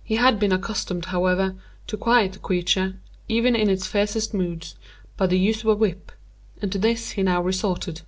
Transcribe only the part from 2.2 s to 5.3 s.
the creature, even in its fiercest moods, by